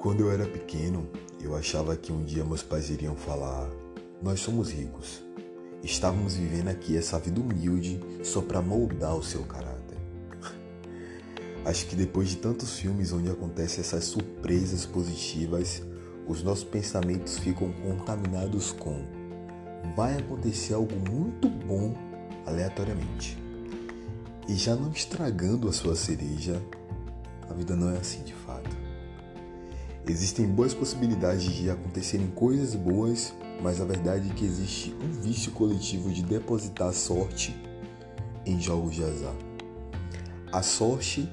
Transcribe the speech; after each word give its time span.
Quando 0.00 0.20
eu 0.20 0.32
era 0.32 0.46
pequeno, 0.46 1.06
eu 1.42 1.54
achava 1.54 1.94
que 1.94 2.10
um 2.10 2.24
dia 2.24 2.42
meus 2.42 2.62
pais 2.62 2.88
iriam 2.88 3.14
falar: 3.14 3.68
Nós 4.22 4.40
somos 4.40 4.72
ricos. 4.72 5.22
Estávamos 5.82 6.36
vivendo 6.36 6.68
aqui 6.68 6.96
essa 6.96 7.18
vida 7.18 7.38
humilde 7.38 8.00
só 8.24 8.40
para 8.40 8.62
moldar 8.62 9.14
o 9.14 9.22
seu 9.22 9.42
caráter. 9.42 9.98
Acho 11.66 11.86
que 11.86 11.94
depois 11.94 12.30
de 12.30 12.36
tantos 12.36 12.78
filmes 12.78 13.12
onde 13.12 13.28
acontecem 13.28 13.80
essas 13.80 14.04
surpresas 14.04 14.86
positivas, 14.86 15.82
os 16.26 16.42
nossos 16.42 16.64
pensamentos 16.64 17.36
ficam 17.36 17.70
contaminados 17.70 18.72
com 18.72 19.04
vai 19.94 20.16
acontecer 20.16 20.72
algo 20.72 20.96
muito 21.10 21.46
bom 21.46 21.94
aleatoriamente. 22.46 23.36
E 24.48 24.54
já 24.54 24.74
não 24.74 24.92
estragando 24.92 25.68
a 25.68 25.74
sua 25.74 25.94
cereja, 25.94 26.58
a 27.50 27.52
vida 27.52 27.76
não 27.76 27.90
é 27.90 27.98
assim 27.98 28.22
de 28.22 28.32
fato. 28.32 28.89
Existem 30.06 30.46
boas 30.46 30.74
possibilidades 30.74 31.44
de 31.44 31.70
acontecerem 31.70 32.28
coisas 32.28 32.74
boas, 32.74 33.34
mas 33.62 33.80
a 33.80 33.84
verdade 33.84 34.30
é 34.30 34.34
que 34.34 34.44
existe 34.44 34.94
um 35.02 35.12
vício 35.20 35.52
coletivo 35.52 36.10
de 36.10 36.22
depositar 36.22 36.92
sorte 36.92 37.54
em 38.46 38.60
jogos 38.60 38.94
de 38.94 39.04
azar. 39.04 39.34
A 40.52 40.62
sorte 40.62 41.28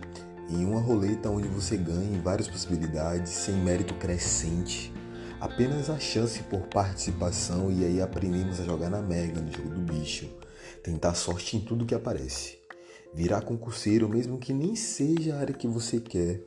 em 0.50 0.66
uma 0.66 0.80
roleta 0.80 1.30
onde 1.30 1.48
você 1.48 1.76
ganha 1.76 2.22
várias 2.22 2.48
possibilidades, 2.48 3.32
sem 3.32 3.56
mérito 3.56 3.94
crescente, 3.96 4.94
apenas 5.40 5.90
a 5.90 6.00
chance 6.00 6.42
por 6.44 6.62
participação 6.68 7.72
e 7.72 7.86
aí 7.86 8.02
aprendemos 8.02 8.60
a 8.60 8.64
jogar 8.64 8.90
na 8.90 9.02
mega, 9.02 9.42
no 9.42 9.52
jogo 9.52 9.70
do 9.70 9.82
bicho, 9.82 10.30
tentar 10.84 11.14
sorte 11.16 11.58
em 11.58 11.62
tudo 11.62 11.86
que 11.86 11.96
aparece, 11.96 12.58
virar 13.14 13.42
concurseiro 13.42 14.08
mesmo 14.08 14.38
que 14.38 14.54
nem 14.54 14.76
seja 14.76 15.36
a 15.36 15.40
área 15.40 15.56
que 15.56 15.68
você 15.68 16.00
quer. 16.00 16.42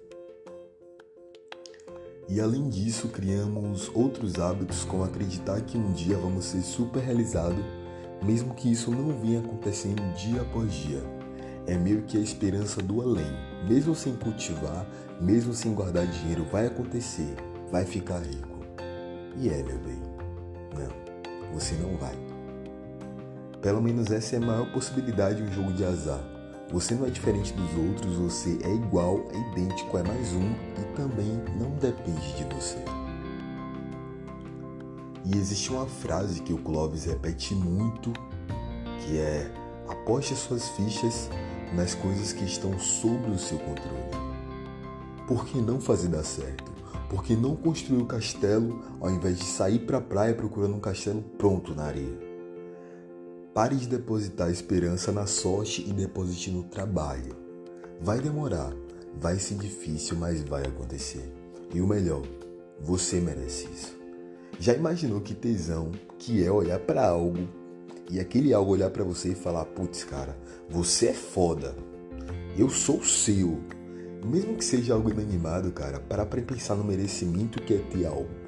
E 2.31 2.41
além 2.41 2.69
disso, 2.69 3.09
criamos 3.09 3.91
outros 3.93 4.39
hábitos 4.39 4.85
como 4.85 5.03
acreditar 5.03 5.61
que 5.63 5.77
um 5.77 5.91
dia 5.91 6.17
vamos 6.17 6.45
ser 6.45 6.63
super 6.63 7.03
realizado, 7.03 7.57
mesmo 8.23 8.55
que 8.55 8.71
isso 8.71 8.93
não 8.93 9.21
venha 9.21 9.41
acontecendo 9.41 10.01
dia 10.15 10.41
após 10.41 10.73
dia. 10.73 11.03
É 11.67 11.77
meio 11.77 12.03
que 12.03 12.17
a 12.17 12.21
esperança 12.21 12.81
do 12.81 13.03
além. 13.03 13.27
Mesmo 13.69 13.97
sem 13.97 14.15
cultivar, 14.15 14.87
mesmo 15.21 15.53
sem 15.53 15.75
guardar 15.75 16.07
dinheiro, 16.07 16.47
vai 16.53 16.69
acontecer, 16.69 17.35
vai 17.69 17.85
ficar 17.85 18.21
rico. 18.21 18.61
E 19.37 19.49
é, 19.49 19.61
meu 19.65 19.79
bem, 19.81 20.01
não, 20.79 21.53
você 21.53 21.75
não 21.75 21.97
vai. 21.97 22.15
Pelo 23.61 23.83
menos 23.83 24.09
essa 24.13 24.37
é 24.37 24.39
a 24.39 24.47
maior 24.47 24.73
possibilidade 24.73 25.43
de 25.43 25.51
um 25.51 25.53
jogo 25.53 25.73
de 25.73 25.85
azar. 25.85 26.40
Você 26.73 26.95
não 26.95 27.05
é 27.05 27.11
diferente 27.11 27.53
dos 27.53 27.75
outros, 27.75 28.17
você 28.17 28.57
é 28.63 28.73
igual, 28.73 29.25
é 29.33 29.51
idêntico, 29.51 29.99
é 29.99 30.05
mais 30.05 30.33
um 30.33 30.53
e 30.79 30.85
também 30.95 31.43
não 31.59 31.71
depende 31.73 32.33
de 32.37 32.55
você. 32.55 32.79
E 35.25 35.37
existe 35.37 35.73
uma 35.73 35.87
frase 35.87 36.41
que 36.43 36.53
o 36.53 36.59
Clóvis 36.59 37.07
repete 37.07 37.57
muito, 37.57 38.13
que 39.01 39.19
é 39.19 39.53
aposte 39.89 40.37
suas 40.37 40.69
fichas 40.71 41.29
nas 41.75 41.97
coisas 41.97 42.33
que 42.33 42.45
estão 42.45 42.79
sob 42.79 43.31
o 43.31 43.39
seu 43.39 43.59
controle. 43.59 44.31
Por 45.27 45.47
que 45.47 45.59
não 45.59 45.81
fazer 45.81 46.09
dar 46.09 46.25
certo? 46.25 46.71
Por 47.09 47.25
que 47.25 47.35
não 47.35 47.57
construir 47.57 48.01
o 48.01 48.07
castelo 48.07 48.81
ao 49.01 49.11
invés 49.11 49.41
de 49.41 49.45
sair 49.45 49.81
para 49.81 49.99
a 49.99 50.01
praia 50.01 50.35
procurando 50.35 50.77
um 50.77 50.81
castelo 50.81 51.21
pronto 51.37 51.75
na 51.75 51.85
areia? 51.87 52.30
Pare 53.53 53.75
de 53.75 53.89
depositar 53.89 54.49
esperança 54.49 55.11
na 55.11 55.27
sorte 55.27 55.85
e 55.85 55.93
deposite 55.93 56.53
no 56.53 56.63
trabalho. 56.63 57.37
Vai 58.01 58.21
demorar, 58.21 58.73
vai 59.21 59.41
ser 59.41 59.57
difícil, 59.57 60.17
mas 60.17 60.41
vai 60.43 60.63
acontecer. 60.63 61.33
E 61.75 61.81
o 61.81 61.87
melhor, 61.87 62.23
você 62.81 63.21
merece 63.21 63.67
isso. 63.75 63.99
Já 64.61 64.73
imaginou 64.73 65.21
que 65.21 65.35
tesão 65.35 65.91
que 66.17 66.45
é 66.45 66.51
olhar 66.51 66.79
para 66.79 67.09
algo 67.09 67.49
e 68.09 68.21
aquele 68.21 68.55
algo 68.55 68.71
olhar 68.71 68.91
para 68.91 69.03
você 69.03 69.31
e 69.31 69.35
falar: 69.35 69.65
"Putz, 69.65 70.05
cara, 70.05 70.39
você 70.69 71.09
é 71.09 71.15
foda. 71.15 71.75
Eu 72.57 72.71
sou 72.71 73.03
seu." 73.03 73.59
Mesmo 74.25 74.55
que 74.55 74.65
seja 74.65 74.95
algo 74.95 75.11
inanimado, 75.11 75.73
cara, 75.73 75.99
para 75.99 76.25
pensar 76.25 76.77
no 76.77 76.85
merecimento 76.85 77.61
que 77.61 77.75
é 77.75 77.79
ter 77.79 78.07
algo. 78.07 78.40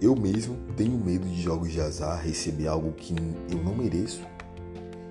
Eu 0.00 0.14
mesmo 0.16 0.56
tenho 0.76 0.98
medo 0.98 1.26
de 1.26 1.40
jogos 1.40 1.72
de 1.72 1.80
azar, 1.80 2.20
receber 2.20 2.66
algo 2.66 2.92
que 2.92 3.14
eu 3.50 3.58
não 3.62 3.74
mereço. 3.74 4.22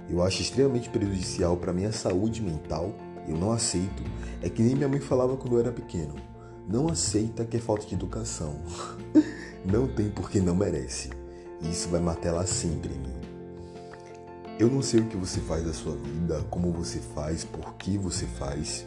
Eu 0.10 0.22
acho 0.22 0.42
extremamente 0.42 0.90
prejudicial 0.90 1.58
para 1.58 1.74
minha 1.74 1.92
saúde 1.92 2.42
mental. 2.42 2.94
Eu 3.28 3.38
não 3.38 3.52
aceito. 3.52 4.04
É 4.42 4.50
que 4.50 4.62
nem 4.62 4.76
minha 4.76 4.90
mãe 4.90 5.00
falava 5.00 5.38
quando 5.38 5.54
eu 5.54 5.60
era 5.60 5.72
pequeno. 5.72 6.16
Não 6.68 6.90
aceita 6.90 7.46
que 7.46 7.58
é 7.58 7.60
falta 7.60 7.86
de 7.86 7.96
educação. 7.96 8.58
não 9.66 9.88
tem 9.88 10.10
porque 10.10 10.40
não 10.40 10.56
merece. 10.56 11.10
E 11.62 11.70
isso 11.70 11.88
vai 11.90 12.02
martelar 12.02 12.46
sempre 12.46 12.94
em 12.94 13.00
mim. 13.00 13.24
Eu 14.60 14.70
não 14.70 14.82
sei 14.82 15.00
o 15.00 15.06
que 15.06 15.18
você 15.18 15.40
faz 15.40 15.66
da 15.66 15.74
sua 15.74 15.96
vida, 15.96 16.46
como 16.50 16.72
você 16.72 17.00
faz, 17.00 17.44
por 17.44 17.74
que 17.76 17.98
você 17.98 18.26
faz. 18.26 18.86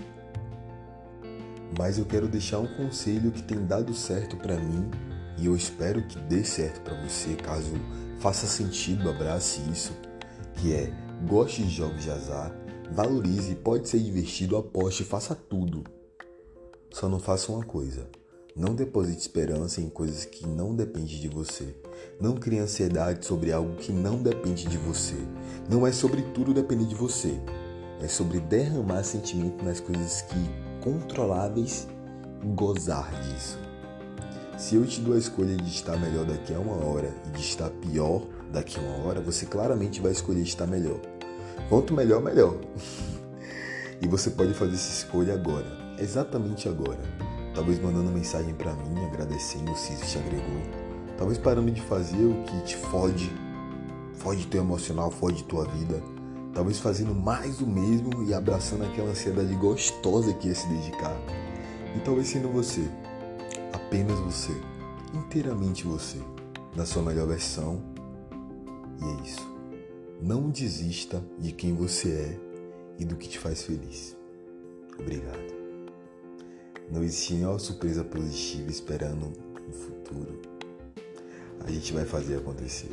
Mas 1.76 1.98
eu 1.98 2.04
quero 2.04 2.28
deixar 2.28 2.60
um 2.60 2.76
conselho 2.76 3.32
que 3.32 3.42
tem 3.42 3.66
dado 3.66 3.92
certo 3.92 4.36
para 4.36 4.56
mim 4.56 4.88
e 5.38 5.46
eu 5.46 5.56
espero 5.56 6.06
que 6.06 6.18
dê 6.20 6.44
certo 6.44 6.80
para 6.80 7.00
você, 7.02 7.34
caso 7.34 7.72
faça 8.18 8.46
sentido, 8.46 9.10
abrace 9.10 9.60
isso, 9.70 9.92
que 10.54 10.72
é 10.72 10.92
goste 11.28 11.62
de 11.62 11.70
jogos 11.70 12.02
de 12.02 12.10
azar, 12.10 12.54
valorize, 12.90 13.54
pode 13.54 13.88
ser 13.88 13.98
divertido, 13.98 14.56
aposte, 14.56 15.04
faça 15.04 15.34
tudo. 15.34 15.84
Só 16.90 17.08
não 17.08 17.18
faça 17.18 17.52
uma 17.52 17.64
coisa. 17.64 18.08
Não 18.54 18.74
deposite 18.74 19.20
esperança 19.20 19.82
em 19.82 19.88
coisas 19.90 20.24
que 20.24 20.46
não 20.46 20.74
dependem 20.74 21.20
de 21.20 21.28
você. 21.28 21.76
Não 22.18 22.36
crie 22.36 22.58
ansiedade 22.58 23.26
sobre 23.26 23.52
algo 23.52 23.76
que 23.76 23.92
não 23.92 24.22
depende 24.22 24.66
de 24.66 24.78
você. 24.78 25.16
Não 25.68 25.86
é 25.86 25.92
sobre 25.92 26.22
tudo 26.32 26.54
depender 26.54 26.86
de 26.86 26.94
você. 26.94 27.38
É 28.00 28.08
sobre 28.08 28.40
derramar 28.40 29.02
sentimento 29.04 29.62
nas 29.62 29.78
coisas 29.78 30.22
que 30.22 30.38
controláveis 30.82 31.86
e 32.42 32.46
gozar 32.46 33.10
disso. 33.22 33.58
Se 34.56 34.74
eu 34.74 34.86
te 34.86 35.02
dou 35.02 35.14
a 35.14 35.18
escolha 35.18 35.54
de 35.54 35.68
estar 35.68 35.98
melhor 35.98 36.24
daqui 36.24 36.54
a 36.54 36.58
uma 36.58 36.82
hora 36.82 37.14
e 37.26 37.36
de 37.36 37.40
estar 37.42 37.68
pior 37.68 38.22
daqui 38.50 38.78
a 38.78 38.82
uma 38.82 39.06
hora, 39.06 39.20
você 39.20 39.44
claramente 39.44 40.00
vai 40.00 40.12
escolher 40.12 40.40
estar 40.40 40.66
melhor. 40.66 40.98
Quanto 41.68 41.92
melhor, 41.92 42.22
melhor. 42.22 42.56
e 44.00 44.08
você 44.08 44.30
pode 44.30 44.54
fazer 44.54 44.72
essa 44.72 45.04
escolha 45.04 45.34
agora, 45.34 45.66
exatamente 45.98 46.70
agora. 46.70 47.00
Talvez 47.54 47.78
mandando 47.78 48.10
mensagem 48.10 48.54
para 48.54 48.72
mim, 48.72 49.04
agradecendo 49.04 49.76
se 49.76 49.92
isso 49.92 50.06
te 50.06 50.18
agregou. 50.18 50.62
Talvez 51.18 51.36
parando 51.36 51.70
de 51.70 51.82
fazer 51.82 52.24
o 52.24 52.42
que 52.44 52.58
te 52.62 52.76
fode, 52.76 53.30
fode 54.14 54.46
teu 54.46 54.62
emocional, 54.62 55.10
fode 55.10 55.44
tua 55.44 55.66
vida. 55.66 56.02
Talvez 56.54 56.78
fazendo 56.78 57.14
mais 57.14 57.58
do 57.58 57.66
mesmo 57.66 58.24
e 58.24 58.32
abraçando 58.32 58.84
aquela 58.84 59.10
ansiedade 59.10 59.54
gostosa 59.56 60.32
que 60.32 60.48
é 60.48 60.54
se 60.54 60.66
dedicar. 60.66 61.16
E 61.94 62.00
talvez 62.00 62.28
sendo 62.28 62.48
você, 62.48 62.88
apenas 63.86 64.18
você, 64.18 64.50
inteiramente 65.14 65.84
você, 65.84 66.18
na 66.74 66.84
sua 66.84 67.02
melhor 67.02 67.28
versão. 67.28 67.80
E 69.00 69.04
é 69.04 69.22
isso. 69.24 69.56
Não 70.20 70.50
desista 70.50 71.22
de 71.38 71.52
quem 71.52 71.72
você 71.72 72.10
é 72.10 72.40
e 72.98 73.04
do 73.04 73.16
que 73.16 73.28
te 73.28 73.38
faz 73.38 73.62
feliz. 73.62 74.16
Obrigado. 74.98 75.54
Não 76.90 77.02
existe 77.02 77.34
nenhuma 77.34 77.58
surpresa 77.60 78.02
positiva 78.02 78.70
esperando 78.70 79.32
no 79.66 79.72
futuro. 79.72 80.40
A 81.60 81.70
gente 81.70 81.92
vai 81.92 82.04
fazer 82.04 82.38
acontecer. 82.38 82.90